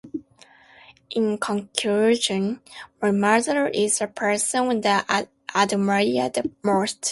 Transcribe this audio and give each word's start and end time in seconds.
In 1.11 1.37
conclusion, 1.37 2.59
my 3.03 3.11
mother 3.11 3.67
is 3.67 3.99
the 3.99 4.07
person 4.07 4.81
that 4.81 5.05
I 5.07 5.27
admire 5.55 6.27
the 6.27 6.49
most. 6.63 7.09